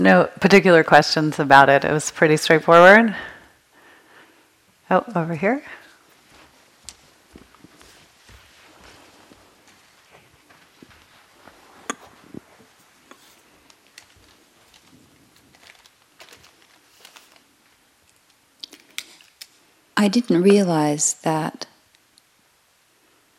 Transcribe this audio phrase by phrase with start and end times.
[0.00, 1.84] No particular questions about it.
[1.84, 3.16] It was pretty straightforward.
[4.88, 5.62] Oh, over here.
[19.96, 21.66] I didn't realize that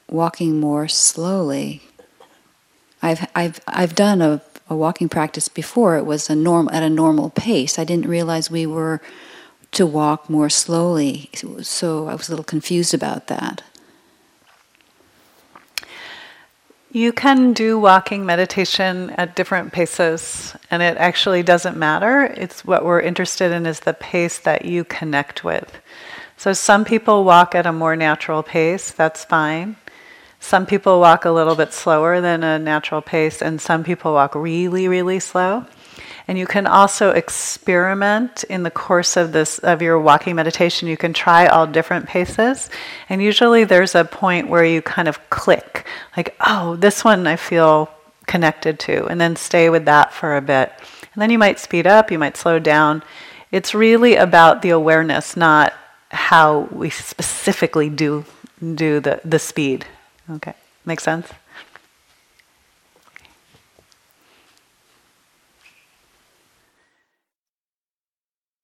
[0.09, 1.83] walking more slowly.
[3.01, 5.97] I've I've I've done a, a walking practice before.
[5.97, 7.79] It was a norm at a normal pace.
[7.79, 9.01] I didn't realize we were
[9.71, 11.29] to walk more slowly.
[11.61, 13.63] So I was a little confused about that.
[16.91, 22.23] You can do walking meditation at different paces, and it actually doesn't matter.
[22.23, 25.77] It's what we're interested in is the pace that you connect with.
[26.35, 29.75] So some people walk at a more natural pace, that's fine.
[30.39, 34.35] Some people walk a little bit slower than a natural pace, and some people walk
[34.35, 35.65] really, really slow.
[36.27, 40.87] And you can also experiment in the course of this of your walking meditation.
[40.87, 42.69] You can try all different paces,
[43.09, 47.35] and usually there's a point where you kind of click, like, oh, this one I
[47.35, 47.89] feel
[48.27, 50.71] connected to, and then stay with that for a bit.
[51.13, 53.03] And then you might speed up, you might slow down.
[53.51, 55.73] It's really about the awareness, not
[56.11, 58.23] how we specifically do
[58.75, 59.85] do the, the speed.
[60.29, 60.53] Okay,
[60.85, 61.27] make sense?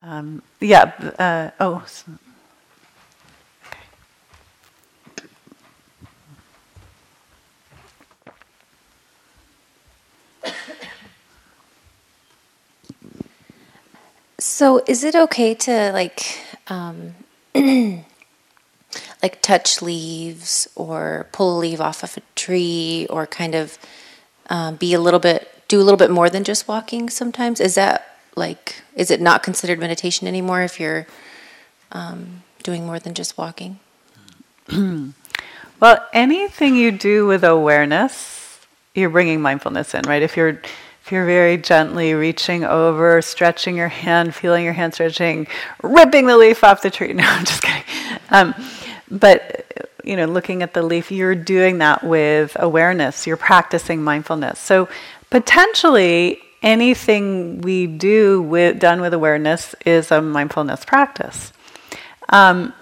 [0.04, 0.92] Um, yeah.
[1.18, 1.86] Uh, oh.
[14.38, 17.16] So, is it okay to like um,
[19.26, 23.80] like touch leaves or pull a leaf off of a tree or kind of
[24.52, 27.74] um, be a little bit do a little bit more than just walking sometimes is
[27.74, 31.08] that like is it not considered meditation anymore if you're
[31.92, 33.80] um, doing more than just walking
[35.80, 38.60] well anything you do with awareness
[38.94, 40.62] you're bringing mindfulness in right if you're
[41.04, 45.46] if you're very gently reaching over, stretching your hand, feeling your hand stretching,
[45.84, 47.14] ripping the leaf off the tree.
[47.22, 47.84] No, I'm just kidding.
[48.32, 48.56] Um,
[49.10, 53.26] but you know, looking at the leaf, you're doing that with awareness.
[53.26, 54.60] You're practicing mindfulness.
[54.60, 54.88] So
[55.32, 61.52] potentially, anything we do with done with awareness is a mindfulness practice.
[62.30, 62.74] Um,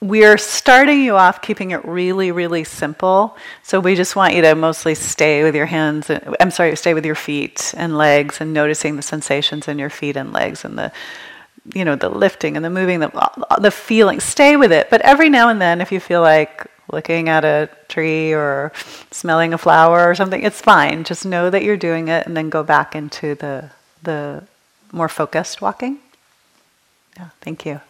[0.00, 3.36] we're starting you off keeping it really, really simple.
[3.62, 6.10] So we just want you to mostly stay with your hands.
[6.38, 10.16] I'm sorry, stay with your feet and legs, and noticing the sensations in your feet
[10.16, 10.92] and legs, and the,
[11.74, 13.10] you know, the lifting and the moving, the
[13.60, 14.20] the feeling.
[14.20, 14.88] Stay with it.
[14.90, 18.72] But every now and then, if you feel like looking at a tree or
[19.10, 21.04] smelling a flower or something, it's fine.
[21.04, 23.70] Just know that you're doing it, and then go back into the
[24.02, 24.44] the
[24.92, 25.98] more focused walking.
[27.16, 27.30] Yeah.
[27.40, 27.80] Thank you.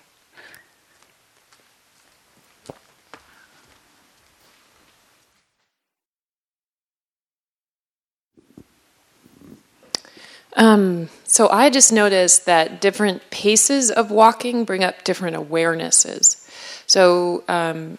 [10.56, 16.42] Um, so I just noticed that different paces of walking bring up different awarenesses.
[16.86, 17.98] So, um,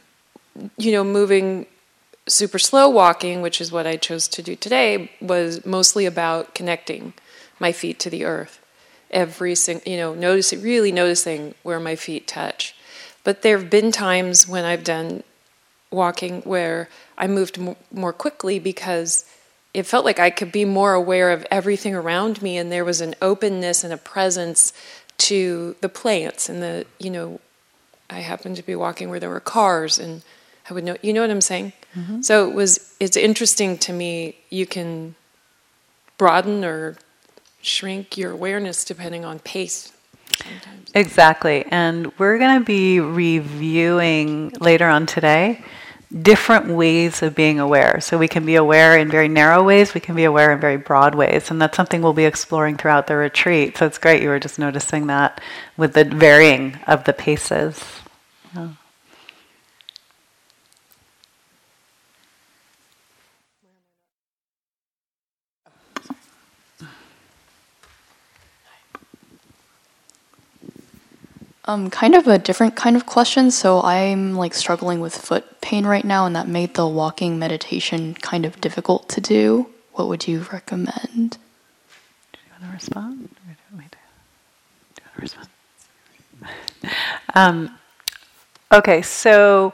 [0.78, 1.68] you know, moving
[2.28, 7.14] super slow walking, which is what I chose to do today, was mostly about connecting
[7.60, 8.60] my feet to the earth.
[9.12, 12.76] Every single, you know, noticing, really noticing where my feet touch.
[13.24, 15.24] But there have been times when I've done
[15.92, 17.60] walking where I moved
[17.92, 19.26] more quickly because
[19.74, 23.02] it felt like I could be more aware of everything around me, and there was
[23.02, 24.74] an openness and a presence
[25.18, 27.40] to the plants and the you know
[28.10, 30.22] I happened to be walking where there were cars and
[30.70, 32.22] I would know you know what I'm saying mm-hmm.
[32.22, 35.16] so it was it's interesting to me you can
[36.18, 36.98] broaden or
[37.62, 39.92] shrink your awareness depending on pace
[40.36, 40.92] sometimes.
[40.94, 45.64] exactly and we're going to be reviewing later on today
[46.22, 48.00] different ways of being aware.
[48.00, 50.78] So we can be aware in very narrow ways, we can be aware in very
[50.78, 53.78] broad ways, and that's something we'll be exploring throughout the retreat.
[53.78, 55.42] So it's great you were just noticing that
[55.76, 57.84] with the varying of the paces.
[58.56, 58.70] Yeah.
[71.68, 73.52] Um, kind of a different kind of question.
[73.52, 78.14] So I'm like struggling with foot pain right now, and that made the walking meditation
[78.16, 79.68] kind of difficult to do.
[79.92, 81.38] What would you recommend?
[82.32, 83.30] Do you want to respond?
[83.36, 83.92] do you want
[85.16, 85.48] to respond?
[87.36, 87.78] um,
[88.72, 89.74] okay, so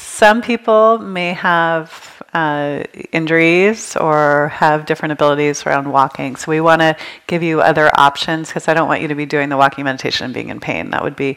[0.00, 6.36] some people may have uh, injuries or have different abilities around walking.
[6.36, 6.96] So we want to
[7.26, 10.26] give you other options because I don't want you to be doing the walking meditation
[10.26, 10.90] and being in pain.
[10.90, 11.36] That would be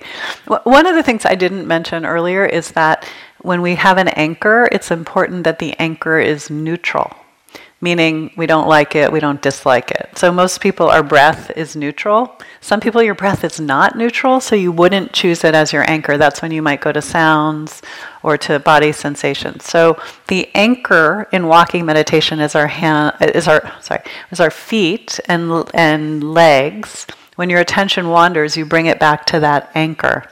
[0.63, 3.08] one of the things I didn't mention earlier is that
[3.40, 7.16] when we have an anchor, it's important that the anchor is neutral
[7.81, 10.16] meaning we don't like it, we don't dislike it.
[10.16, 12.38] So most people, our breath is neutral.
[12.62, 16.18] Some people, your breath is not neutral, so you wouldn't choose it as your anchor.
[16.18, 17.81] That's when you might go to sounds
[18.22, 19.66] or to body sensations.
[19.66, 24.01] So the anchor in walking meditation is our hand, is our sorry,
[24.31, 27.07] is our feet and and legs.
[27.36, 30.27] When your attention wanders, you bring it back to that anchor.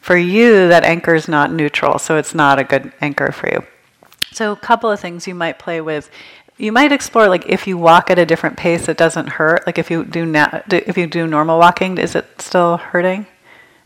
[0.00, 3.62] For you, that anchor is not neutral, so it's not a good anchor for you.
[4.32, 6.10] So, a couple of things you might play with
[6.58, 9.64] you might explore like if you walk at a different pace, it doesn't hurt.
[9.64, 13.26] Like if you do na- if you do normal walking, is it still hurting?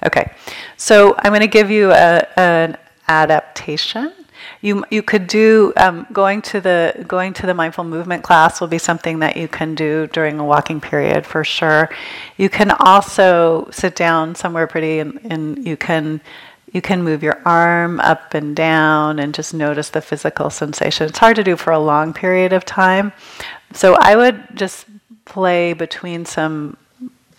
[0.04, 0.32] Okay,
[0.76, 2.76] so I'm going to give you a, an
[3.06, 4.12] adaptation.
[4.60, 8.69] You you could do um, going to the going to the mindful movement class will
[8.69, 11.90] be something that you can do during a walking period for sure.
[12.36, 16.20] You can also sit down somewhere pretty and, and you can
[16.72, 21.06] you can move your arm up and down and just notice the physical sensation.
[21.06, 23.12] It's hard to do for a long period of time.
[23.72, 24.86] So I would just
[25.26, 26.78] play between some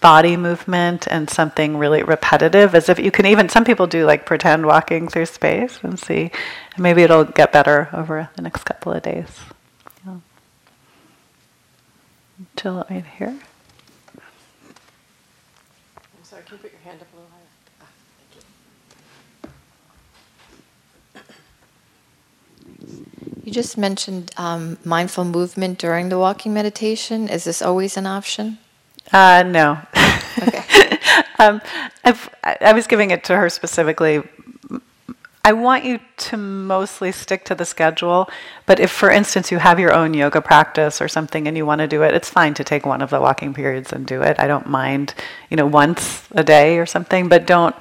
[0.04, 4.26] body movement and something really repetitive as if you can even some people do like
[4.26, 6.30] pretend walking through space and see
[6.78, 9.40] maybe it'll get better over the next couple of days
[10.06, 10.18] yeah.
[12.58, 13.40] chill right here I'm
[16.24, 17.40] sorry can you put your hand up a little higher
[23.43, 27.30] You just mentioned um, mindful movement during the walking meditation.
[27.30, 28.58] Is this always an option?
[29.12, 29.80] Uh, no.
[30.42, 30.98] Okay.
[31.40, 31.62] um,
[32.04, 34.24] i was giving it to her specifically.
[35.46, 38.30] I want you to mostly stick to the schedule,
[38.66, 41.80] but if, for instance, you have your own yoga practice or something and you want
[41.80, 44.40] to do it, it's fine to take one of the walking periods and do it.
[44.40, 45.14] I don't mind,
[45.50, 47.76] you know, once a day or something, but don't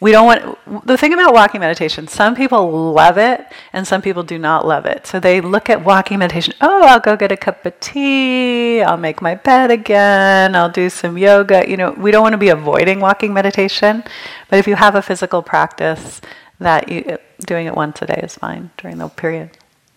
[0.00, 4.22] we don't want the thing about walking meditation some people love it and some people
[4.22, 5.06] do not love it.
[5.06, 8.96] So they look at walking meditation oh i'll go get a cup of tea i'll
[8.96, 11.68] make my bed again i'll do some yoga.
[11.68, 14.04] You know we don't want to be avoiding walking meditation
[14.48, 16.20] but if you have a physical practice
[16.58, 19.50] that you, doing it once a day is fine during the period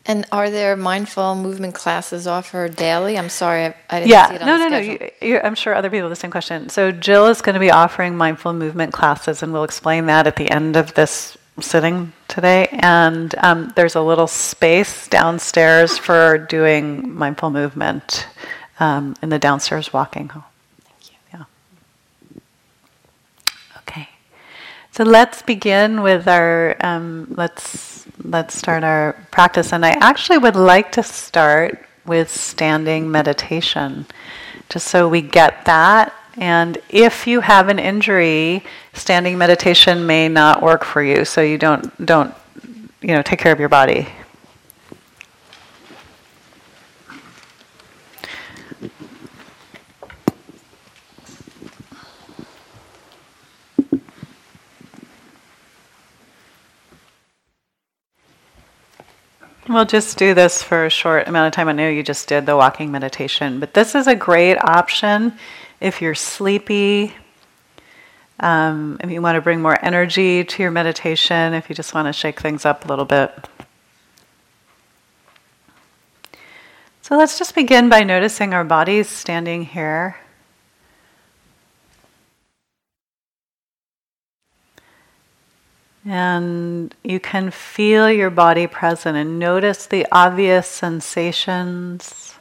[0.09, 3.15] and are there mindful movement classes offered daily?
[3.15, 4.29] I'm sorry, I, I didn't yeah.
[4.29, 5.07] see it on no, no, schedule.
[5.21, 6.67] no, you, I'm sure other people have the same question.
[6.69, 10.35] So Jill is going to be offering mindful movement classes, and we'll explain that at
[10.35, 12.69] the end of this sitting today.
[12.71, 18.27] And um, there's a little space downstairs for doing mindful movement
[18.79, 20.45] um, in the downstairs walking hall.
[20.85, 21.17] Thank you.
[22.33, 22.41] Yeah.
[23.77, 24.09] Okay.
[24.99, 29.71] So let's begin with our um, let's let's start our practice.
[29.71, 34.05] And I actually would like to start with standing meditation,
[34.67, 36.13] just so we get that.
[36.35, 41.23] And if you have an injury, standing meditation may not work for you.
[41.23, 42.33] So you don't don't
[42.99, 44.05] you know take care of your body.
[59.69, 61.67] We'll just do this for a short amount of time.
[61.67, 65.37] I know you just did the walking meditation, but this is a great option
[65.79, 67.13] if you're sleepy,
[68.39, 72.07] um, if you want to bring more energy to your meditation, if you just want
[72.07, 73.31] to shake things up a little bit.
[77.03, 80.17] So let's just begin by noticing our bodies standing here.
[86.09, 92.33] And you can feel your body present and notice the obvious sensations.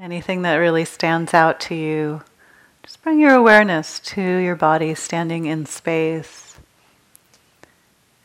[0.00, 2.22] Anything that really stands out to you,
[2.82, 6.56] just bring your awareness to your body standing in space.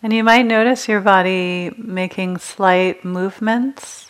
[0.01, 4.09] And you might notice your body making slight movements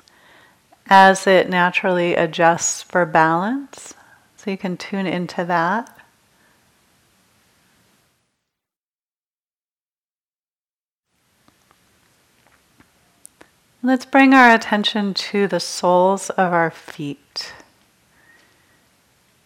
[0.86, 3.96] as it naturally adjusts for balance.
[4.38, 6.03] So you can tune into that.
[13.86, 17.52] Let's bring our attention to the soles of our feet.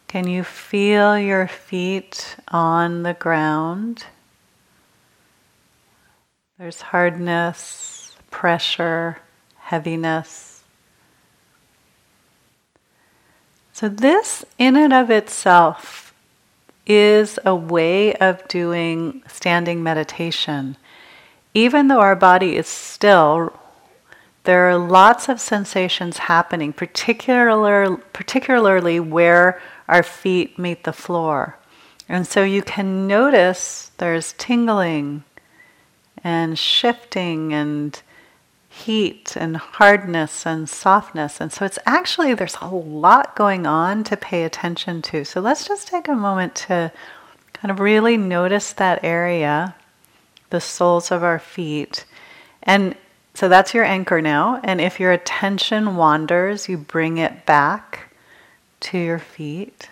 [0.08, 4.06] Can you feel your feet on the ground?
[6.60, 9.18] There's hardness, pressure,
[9.56, 10.62] heaviness.
[13.74, 16.14] So, this in and of itself
[16.86, 20.78] is a way of doing standing meditation.
[21.56, 23.52] Even though our body is still,
[24.48, 31.58] there are lots of sensations happening, particular, particularly where our feet meet the floor.
[32.08, 35.26] And so you can notice there's tingling
[36.24, 38.02] and shifting and
[38.70, 41.42] heat and hardness and softness.
[41.42, 45.26] And so it's actually, there's a lot going on to pay attention to.
[45.26, 46.94] So let's just take a moment to
[47.52, 49.76] kind of really notice that area,
[50.52, 52.06] the soles of our feet.
[52.64, 52.96] And
[53.38, 54.60] so that's your anchor now.
[54.64, 58.12] And if your attention wanders, you bring it back
[58.80, 59.92] to your feet.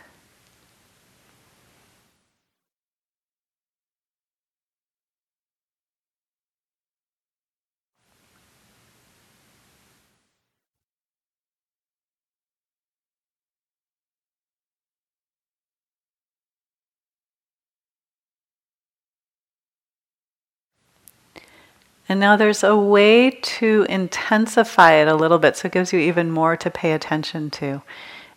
[22.08, 26.00] And now there's a way to intensify it a little bit so it gives you
[26.00, 27.82] even more to pay attention to.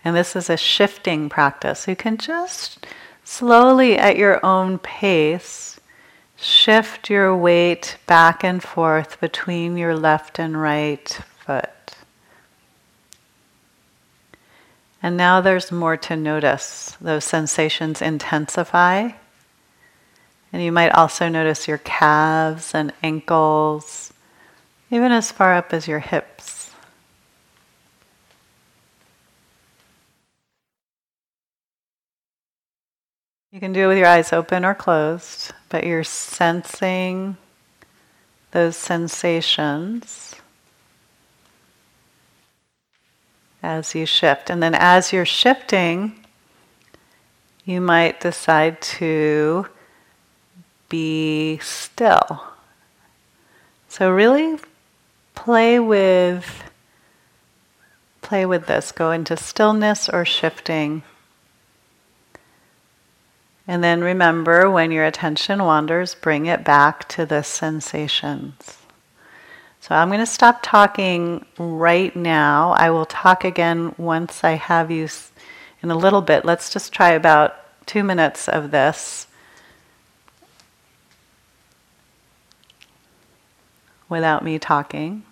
[0.04, 1.86] And this is a shifting practice.
[1.86, 2.86] You can just
[3.24, 5.78] slowly, at your own pace,
[6.36, 11.70] shift your weight back and forth between your left and right foot.
[15.02, 16.96] And now there's more to notice.
[17.00, 19.10] Those sensations intensify.
[20.52, 24.12] And you might also notice your calves and ankles,
[24.90, 26.70] even as far up as your hips.
[33.50, 37.36] You can do it with your eyes open or closed, but you're sensing
[38.50, 40.34] those sensations
[43.62, 44.50] as you shift.
[44.50, 46.24] And then as you're shifting,
[47.64, 49.66] you might decide to
[50.88, 52.42] be still.
[53.88, 54.58] So really
[55.34, 56.64] play with
[58.20, 58.92] play with this.
[58.92, 61.02] Go into stillness or shifting.
[63.66, 68.78] And then remember when your attention wanders, bring it back to the sensations.
[69.80, 72.72] So I'm going to stop talking right now.
[72.72, 75.08] I will talk again once I have you
[75.82, 76.44] in a little bit.
[76.44, 79.27] Let's just try about two minutes of this.
[84.08, 85.22] Without me talking.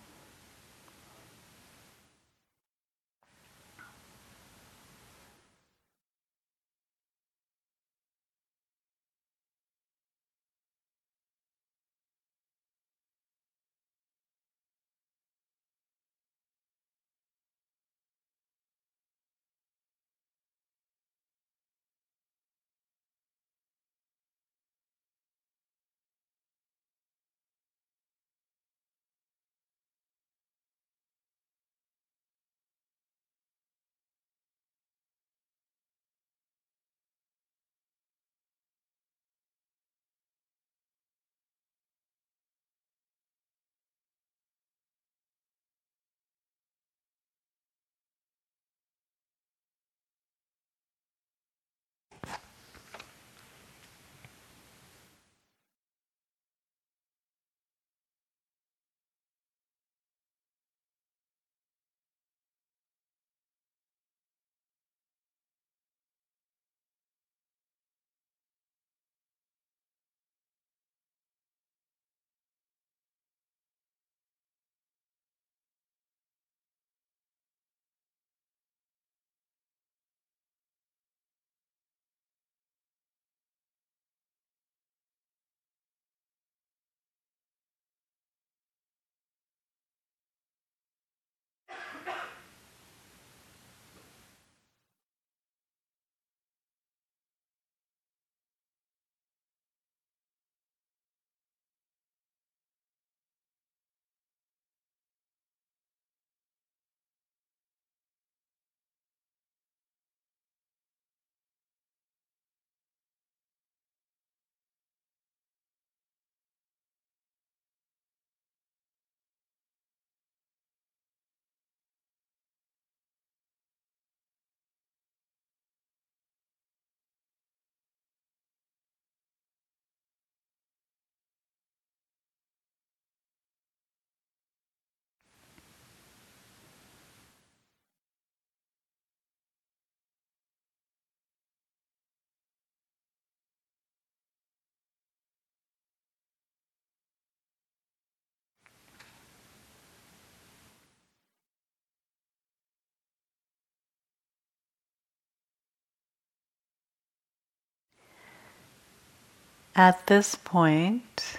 [159.76, 161.38] At this point,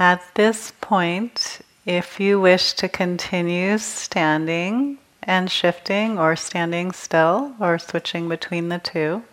[0.00, 7.80] At this point, if you wish to continue standing and shifting, or standing still, or
[7.80, 9.24] switching between the two,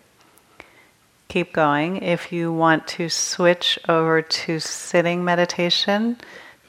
[1.28, 2.02] keep going.
[2.02, 6.18] If you want to switch over to sitting meditation,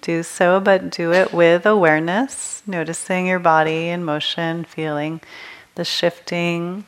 [0.01, 5.21] do so, but do it with awareness, noticing your body in motion, feeling
[5.75, 6.85] the shifting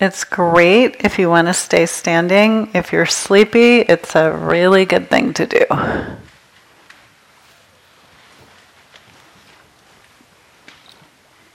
[0.00, 2.70] It's great if you want to stay standing.
[2.72, 5.66] If you're sleepy, it's a really good thing to do.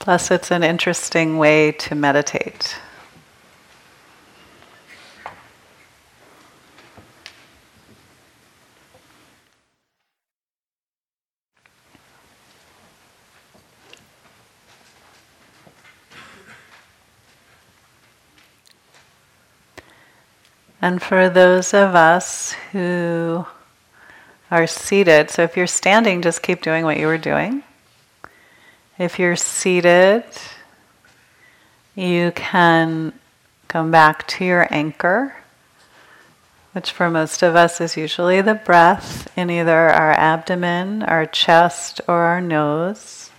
[0.06, 2.76] Plus, it's an interesting way to meditate.
[20.80, 23.44] And for those of us who
[24.52, 27.64] are seated, so if you're standing, just keep doing what you were doing.
[28.98, 30.24] If you're seated,
[31.94, 33.12] you can
[33.68, 35.36] come back to your anchor,
[36.72, 42.00] which for most of us is usually the breath in either our abdomen, our chest,
[42.08, 43.30] or our nose.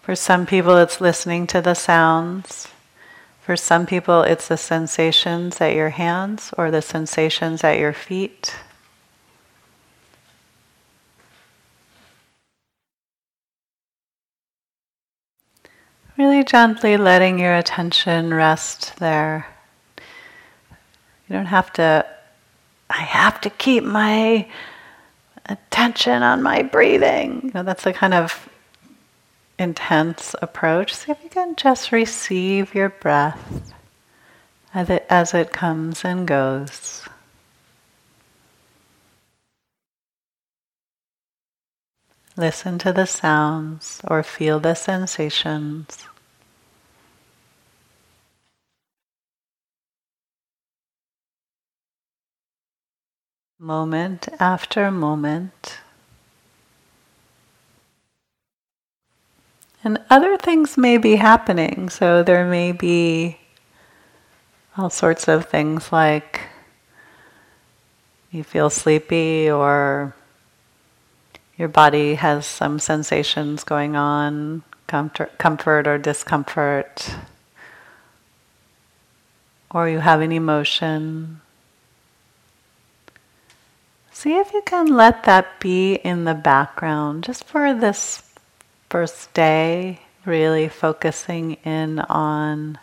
[0.00, 2.68] For some people, it's listening to the sounds.
[3.40, 8.54] For some people, it's the sensations at your hands or the sensations at your feet.
[16.20, 19.46] Really gently letting your attention rest there.
[19.96, 22.04] You don't have to,
[22.90, 24.46] I have to keep my
[25.46, 27.40] attention on my breathing.
[27.44, 28.50] You know, that's the kind of
[29.58, 33.72] intense approach, see if you can just receive your breath
[34.74, 37.08] as it, as it comes and goes.
[42.36, 46.06] Listen to the sounds or feel the sensations.
[53.62, 55.80] Moment after moment.
[59.84, 61.90] And other things may be happening.
[61.90, 63.36] So there may be
[64.78, 66.40] all sorts of things like
[68.30, 70.14] you feel sleepy or
[71.58, 77.14] your body has some sensations going on, comfort, comfort or discomfort,
[79.70, 81.42] or you have an emotion.
[84.20, 88.22] See if you can let that be in the background just for this
[88.90, 92.78] first day, really focusing in on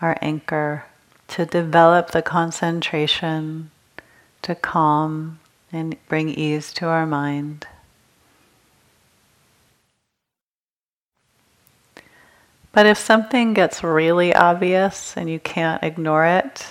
[0.00, 0.86] our anchor
[1.28, 3.70] to develop the concentration,
[4.40, 7.66] to calm and bring ease to our mind.
[12.72, 16.64] But if something gets really obvious and you can't ignore it,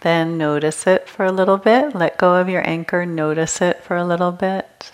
[0.00, 1.94] then notice it for a little bit.
[1.94, 4.92] Let go of your anchor, notice it for a little bit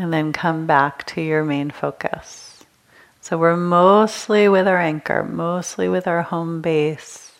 [0.00, 2.64] and then come back to your main focus.
[3.20, 7.32] So we're mostly with our anchor, mostly with our home base.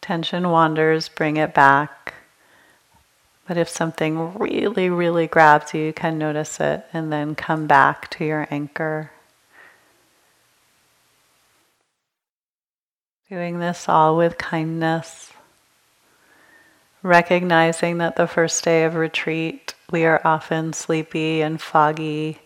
[0.00, 2.14] Tension wanders, bring it back.
[3.48, 8.08] But if something really, really grabs you, you can notice it and then come back
[8.10, 9.10] to your anchor.
[13.30, 15.32] Doing this all with kindness
[17.04, 22.38] recognizing that the first day of retreat we are often sleepy and foggy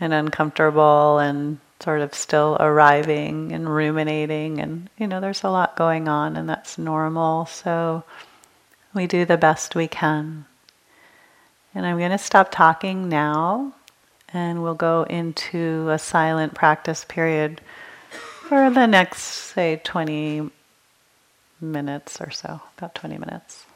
[0.00, 5.76] and uncomfortable and sort of still arriving and ruminating and you know there's a lot
[5.76, 7.46] going on and that's normal.
[7.46, 8.02] So
[8.94, 10.46] we do the best we can.
[11.74, 13.74] And i'm going to stop talking now
[14.32, 17.60] and we'll go into a silent practice period
[18.48, 20.50] for the next say 20
[21.60, 23.66] minutes or so about 20 minutes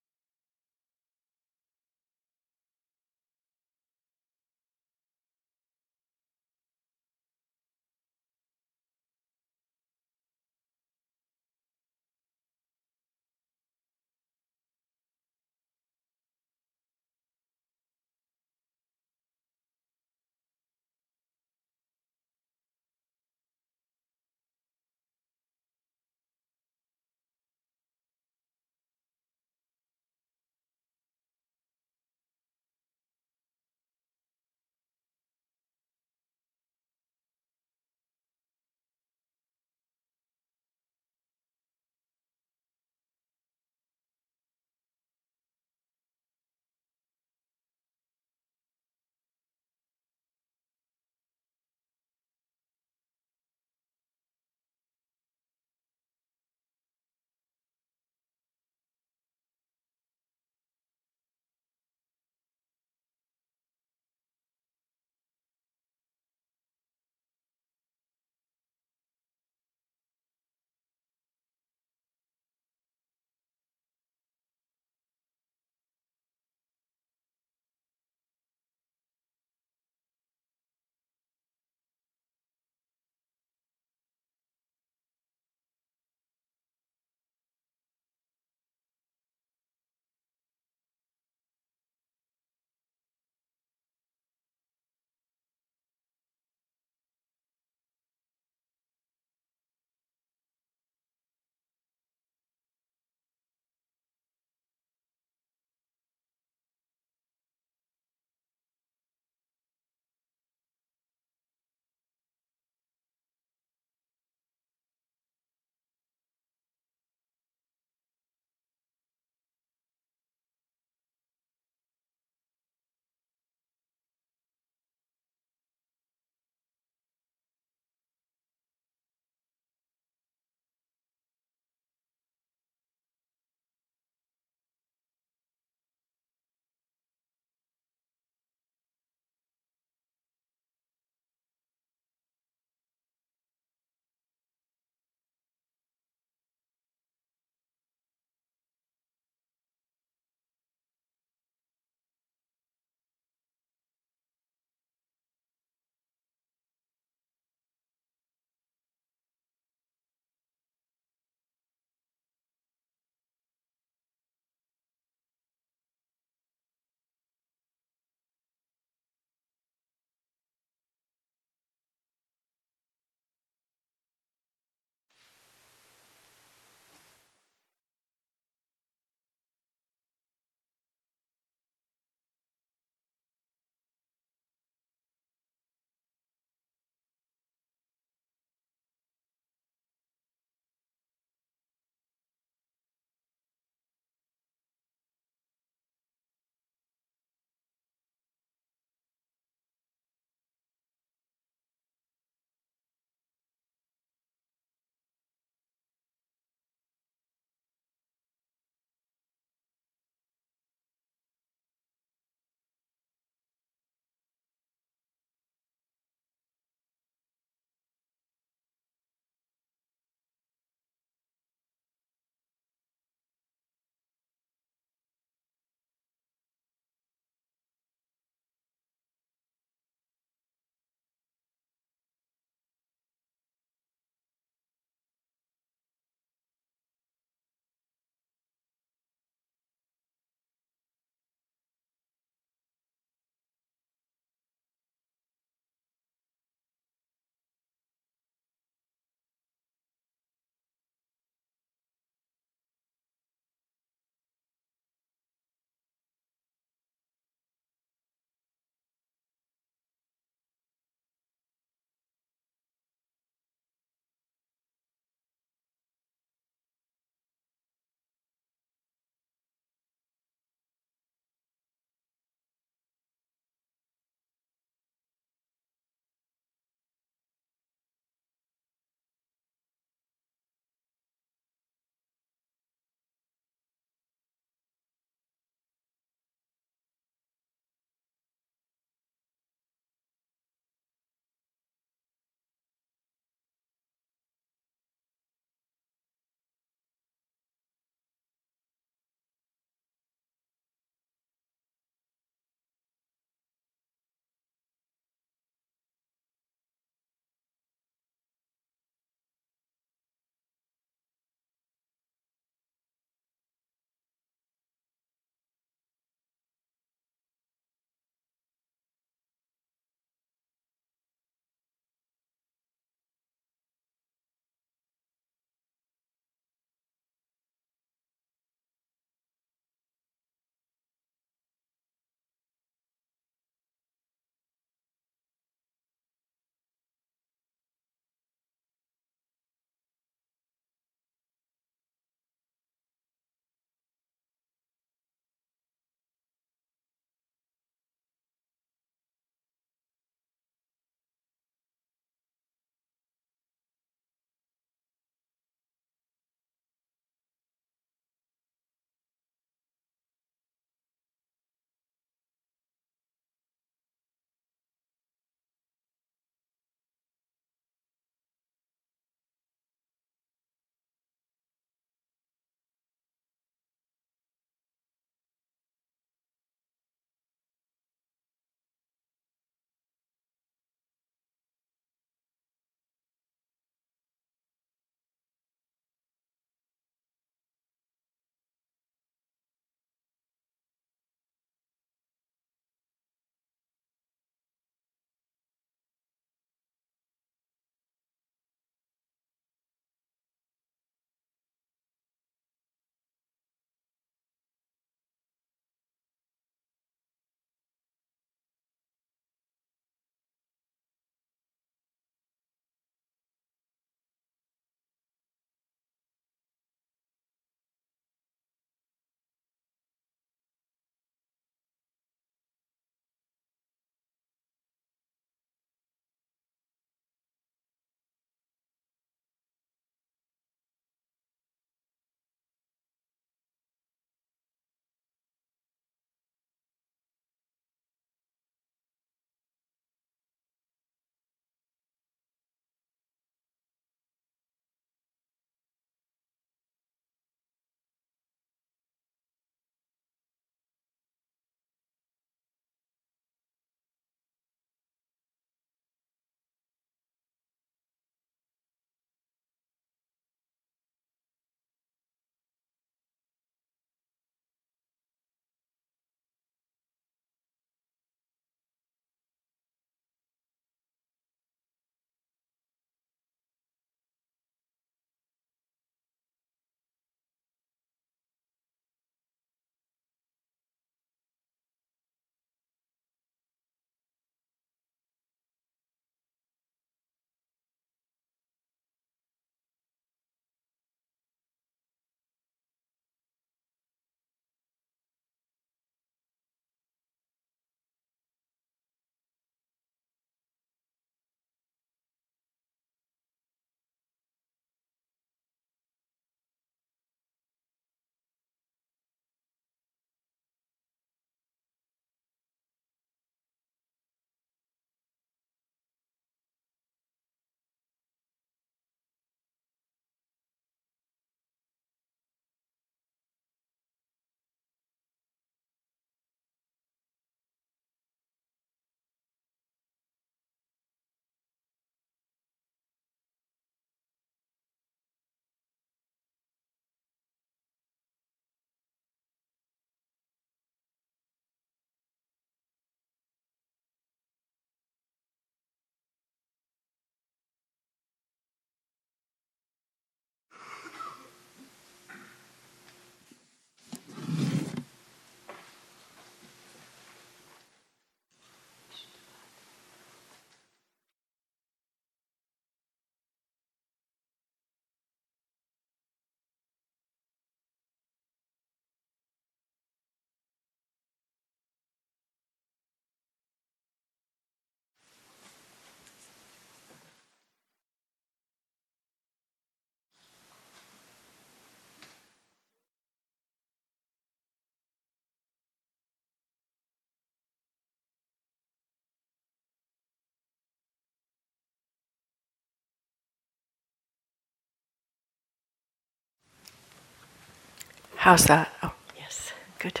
[598.24, 598.72] How's that?
[598.82, 600.00] Oh, yes, good.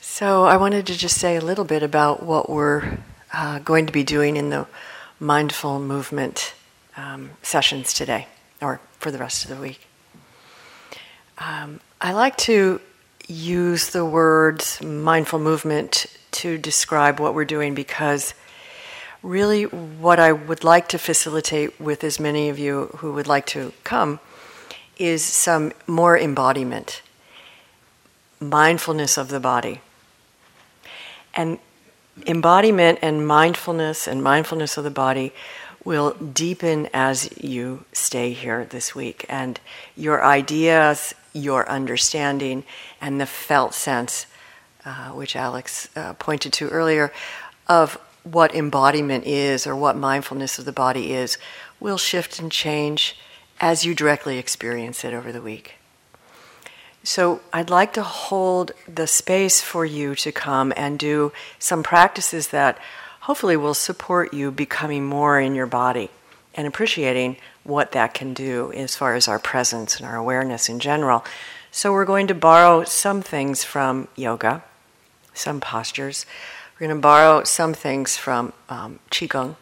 [0.00, 2.96] So, I wanted to just say a little bit about what we're
[3.30, 4.66] uh, going to be doing in the
[5.20, 6.54] mindful movement
[6.96, 8.26] um, sessions today,
[8.62, 9.86] or for the rest of the week.
[11.36, 12.80] Um, I like to
[13.28, 16.06] use the words mindful movement
[16.40, 18.32] to describe what we're doing because
[19.22, 23.44] really what I would like to facilitate with as many of you who would like
[23.48, 24.20] to come
[24.96, 27.02] is some more embodiment,
[28.40, 29.80] mindfulness of the body.
[31.34, 31.58] And
[32.26, 35.32] embodiment and mindfulness and mindfulness of the body
[35.84, 39.24] will deepen as you stay here this week.
[39.28, 39.60] And
[39.96, 42.64] your ideas, your understanding,
[43.00, 44.26] and the felt sense,
[44.84, 47.12] uh, which Alex uh, pointed to earlier,
[47.68, 51.38] of what embodiment is or what mindfulness of the body is,
[51.78, 53.16] will shift and change
[53.60, 55.74] as you directly experience it over the week.
[57.02, 62.48] So, I'd like to hold the space for you to come and do some practices
[62.48, 62.78] that
[63.20, 66.10] hopefully will support you becoming more in your body
[66.54, 70.80] and appreciating what that can do as far as our presence and our awareness in
[70.80, 71.24] general.
[71.70, 74.64] So, we're going to borrow some things from yoga,
[75.32, 76.26] some postures.
[76.74, 79.54] We're going to borrow some things from um, Qigong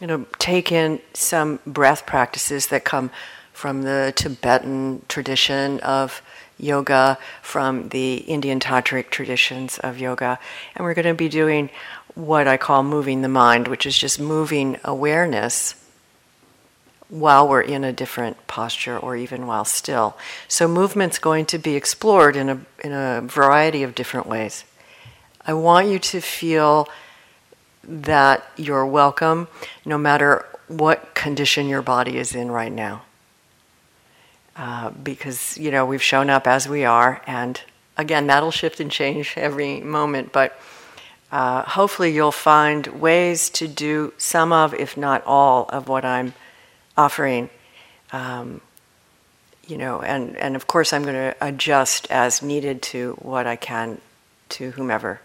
[0.00, 3.10] you know, take in some breath practices that come
[3.52, 6.20] from the Tibetan tradition of
[6.58, 10.38] yoga, from the Indian tantric traditions of yoga.
[10.74, 11.70] And we're going to be doing
[12.14, 15.74] what I call moving the mind, which is just moving awareness
[17.08, 20.16] while we're in a different posture or even while still.
[20.48, 24.64] So movement's going to be explored in a in a variety of different ways.
[25.46, 26.88] I want you to feel
[27.88, 29.48] that you're welcome
[29.84, 33.02] no matter what condition your body is in right now.
[34.56, 37.60] Uh, because, you know, we've shown up as we are, and
[37.96, 40.58] again, that'll shift and change every moment, but
[41.32, 46.34] uh, hopefully you'll find ways to do some of, if not all, of what I'm
[46.96, 47.50] offering.
[48.12, 48.60] Um,
[49.66, 53.56] you know, and, and of course, I'm going to adjust as needed to what I
[53.56, 54.00] can
[54.50, 55.20] to whomever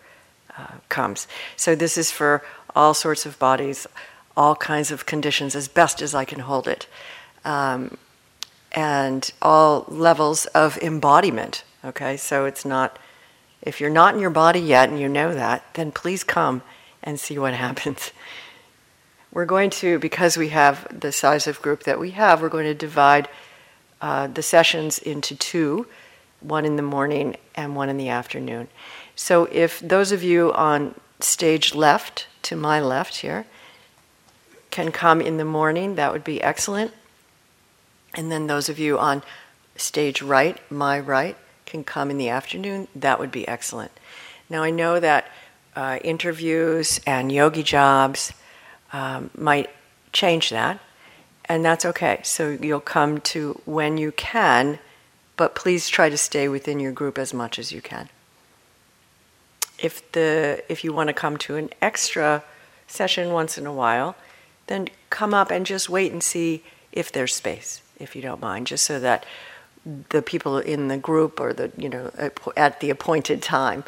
[0.59, 1.27] uh, comes.
[1.55, 2.43] So this is for
[2.75, 3.87] all sorts of bodies,
[4.35, 6.87] all kinds of conditions, as best as I can hold it,
[7.45, 7.97] um,
[8.71, 11.63] and all levels of embodiment.
[11.83, 12.99] Okay, so it's not.
[13.61, 16.61] If you're not in your body yet and you know that, then please come
[17.03, 18.11] and see what happens.
[19.31, 22.65] We're going to, because we have the size of group that we have, we're going
[22.65, 23.29] to divide
[24.01, 25.87] uh, the sessions into two
[26.41, 28.67] one in the morning and one in the afternoon.
[29.19, 33.45] So if those of you on stage left, to my left here,
[34.71, 36.93] can come in the morning, that would be excellent.
[38.15, 39.21] And then those of you on
[39.75, 43.91] stage right, my right, can come in the afternoon, that would be excellent.
[44.49, 45.25] Now I know that
[45.75, 48.31] uh, interviews and yogi jobs
[48.93, 49.69] um, might
[50.13, 50.79] change that,
[51.43, 52.21] and that's okay.
[52.23, 54.79] So you'll come to when you can,
[55.35, 58.07] but please try to stay within your group as much as you can
[59.81, 62.43] if the if you want to come to an extra
[62.87, 64.15] session once in a while,
[64.67, 68.67] then come up and just wait and see if there's space, if you don't mind,
[68.67, 69.25] just so that
[70.09, 72.11] the people in the group or the you know
[72.57, 73.83] at the appointed time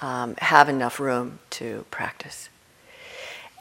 [0.00, 2.48] um, have enough room to practice.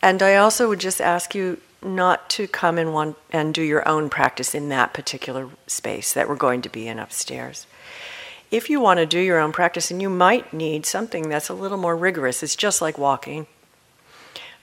[0.01, 3.87] And I also would just ask you not to come and want and do your
[3.87, 7.67] own practice in that particular space that we're going to be in upstairs
[8.53, 11.55] if you want to do your own practice, and you might need something that's a
[11.55, 13.47] little more rigorous, it's just like walking,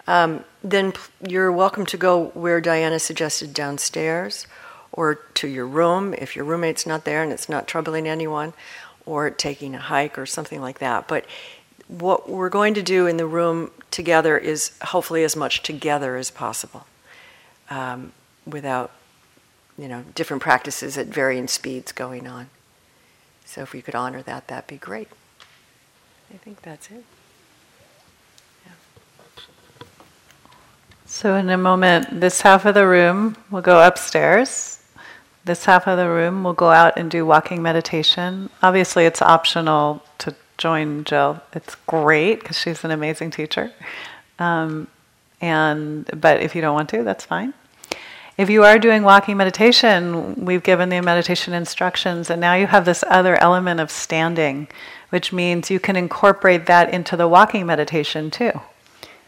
[0.07, 0.93] um, then
[1.29, 4.47] you're welcome to go where Diana suggested downstairs
[4.93, 8.53] or to your room if your roommate's not there and it's not troubling anyone,
[9.07, 11.09] or taking a hike or something like that.
[11.09, 11.25] But
[11.89, 16.31] what we're going to do in the room together is hopefully as much together as
[16.31, 16.87] possible
[17.71, 18.13] um,
[18.47, 18.93] without
[19.77, 22.51] you know different practices at varying speeds going on
[23.51, 25.09] so if we could honor that, that'd be great.
[26.33, 27.03] I think that's it.
[28.65, 28.73] Yeah.
[31.05, 34.79] So, in a moment, this half of the room will go upstairs.
[35.45, 38.51] This half of the room will go out and do walking meditation.
[38.63, 41.41] Obviously, it's optional to join Jill.
[41.53, 43.73] It's great because she's an amazing teacher.
[44.39, 44.87] Um,
[45.41, 47.53] and but if you don't want to, that's fine.
[48.41, 52.87] If you are doing walking meditation, we've given the meditation instructions, and now you have
[52.87, 54.67] this other element of standing,
[55.11, 58.53] which means you can incorporate that into the walking meditation too.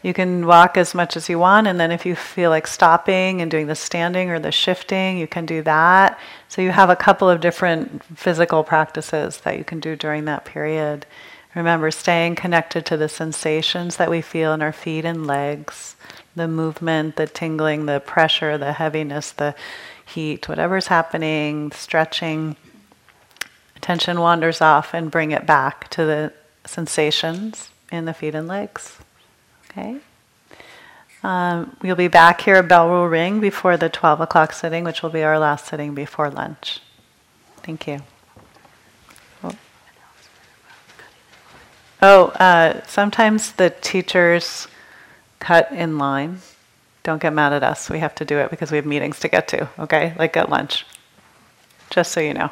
[0.01, 3.39] You can walk as much as you want, and then if you feel like stopping
[3.39, 6.19] and doing the standing or the shifting, you can do that.
[6.49, 10.43] So you have a couple of different physical practices that you can do during that
[10.43, 11.05] period.
[11.55, 15.95] Remember, staying connected to the sensations that we feel in our feet and legs,
[16.35, 19.53] the movement, the tingling, the pressure, the heaviness, the
[20.05, 22.55] heat, whatever's happening, stretching.
[23.75, 26.33] Attention wanders off and bring it back to the
[26.65, 28.97] sensations in the feet and legs.
[29.69, 29.97] Okay?
[31.21, 35.03] Um, we'll be back here, a bell will ring before the 12 o'clock sitting, which
[35.03, 36.81] will be our last sitting before lunch.
[37.57, 38.01] Thank you.
[42.05, 44.67] Oh, uh, sometimes the teachers
[45.39, 46.39] cut in line.
[47.03, 47.89] Don't get mad at us.
[47.89, 50.13] We have to do it because we have meetings to get to, okay?
[50.19, 50.85] Like at lunch.
[51.91, 52.51] Just so you know.